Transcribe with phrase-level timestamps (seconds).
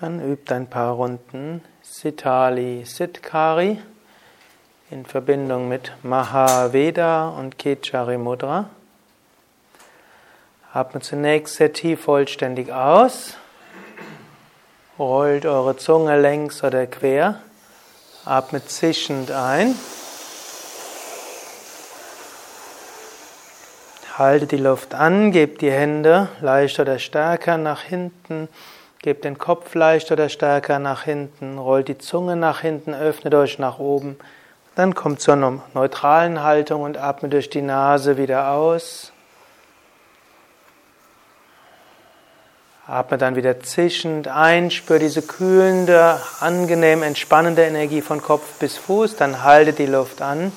[0.00, 3.78] Dann übt ein paar Runden Sitali Sitkari
[4.90, 8.68] in Verbindung mit Mahaveda und Kechari Mudra.
[10.74, 13.38] Atmet zunächst sehr tief vollständig aus.
[14.98, 17.40] Rollt eure Zunge längs oder quer.
[18.26, 19.74] Atmet zischend ein.
[24.18, 28.48] Haltet die Luft an, gebt die Hände leicht oder stärker nach hinten
[29.02, 33.58] Gebt den Kopf leicht oder stärker nach hinten, rollt die Zunge nach hinten, öffnet euch
[33.58, 34.18] nach oben.
[34.74, 39.12] Dann kommt zu einer neutralen Haltung und atmet durch die Nase wieder aus.
[42.86, 49.16] Atme dann wieder zischend ein, spür diese kühlende, angenehm entspannende Energie von Kopf bis Fuß,
[49.16, 50.52] dann haltet die Luft an.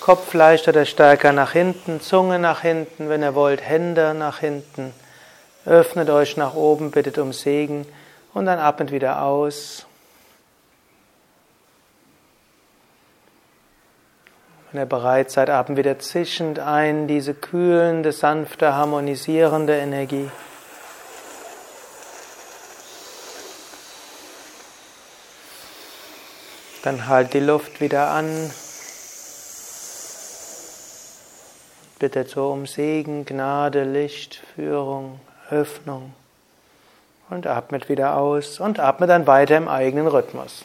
[0.00, 4.92] Kopf leicht oder stärker nach hinten, Zunge nach hinten, wenn ihr wollt, Hände nach hinten.
[5.66, 7.86] Öffnet euch nach oben, bittet um Segen
[8.34, 9.86] und dann atmet wieder aus.
[14.70, 20.30] Wenn ihr bereit seid, atmet wieder zischend ein, diese kühlende, sanfte, harmonisierende Energie.
[26.82, 28.50] Dann halt die Luft wieder an.
[31.98, 36.14] Bittet so um Segen, Gnade, Licht, Führung, Öffnung.
[37.30, 40.64] Und atmet wieder aus und atmet dann weiter im eigenen Rhythmus.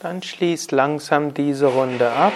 [0.00, 2.32] Dann schließt langsam diese Runde ab.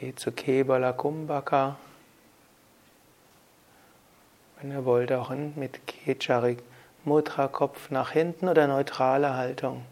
[0.00, 1.76] Geht zu Kebala Kumbhaka.
[4.58, 6.56] Wenn ihr wollt, auch mit Kechari
[7.04, 9.84] Mudra Kopf nach hinten oder neutrale Haltung.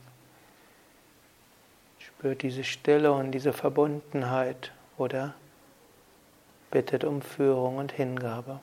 [1.99, 5.35] Spürt diese Stille und diese Verbundenheit oder
[6.71, 8.61] bittet um Führung und Hingabe.